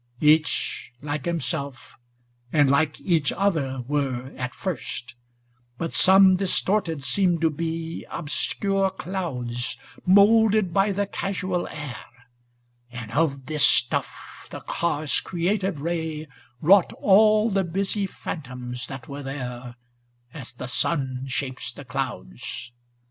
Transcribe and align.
529 0.19 0.35
Each 0.35 0.93
like 1.03 1.25
himself 1.25 1.95
and 2.51 2.71
like 2.71 2.99
each 3.01 3.31
other 3.33 3.81
were 3.87 4.33
At 4.35 4.55
first; 4.55 5.13
but 5.77 5.93
some, 5.93 6.37
distorted, 6.37 7.03
seemed 7.03 7.39
to 7.41 7.51
be 7.51 8.03
* 8.07 8.09
Obscure 8.09 8.89
clouds, 8.89 9.77
moulded 10.03 10.73
by 10.73 10.91
the 10.91 11.05
casual 11.05 11.67
air; 11.67 11.97
And 12.91 13.11
of 13.11 13.45
this 13.45 13.63
stuff 13.63 14.47
the 14.49 14.61
car's 14.61 15.19
creative 15.19 15.79
ray 15.81 16.27
Wrought 16.61 16.93
all 16.93 17.51
the 17.51 17.63
busj 17.63 18.09
phantoms 18.09 18.87
that 18.87 19.07
were 19.07 19.21
there, 19.21 19.75
*As 20.33 20.51
the 20.53 20.65
sun 20.67 21.25
shapes 21.27 21.71
the 21.71 21.85
clouds. 21.85 22.71